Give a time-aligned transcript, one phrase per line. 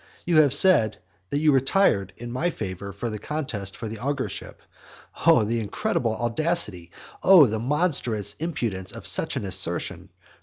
[0.25, 0.97] You have said,
[1.29, 4.55] that you retired in my favour from the contest for the augurship.
[5.27, 6.89] Oh the incredible audacity!
[7.21, 10.09] oh the monstrous impudence of such an assertion!